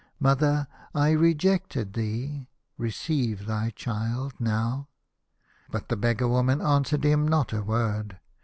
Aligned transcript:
Mother, 0.19 0.67
I 0.95 1.11
rejected 1.11 1.93
thee. 1.93 2.47
Receive 2.75 3.45
thy 3.45 3.69
child 3.69 4.33
now." 4.39 4.87
But 5.69 5.89
the 5.89 5.95
beggar 5.95 6.27
woman 6.27 6.59
answered 6.59 7.03
him 7.03 7.27
not 7.27 7.53
a 7.53 7.61
word. 7.61 8.17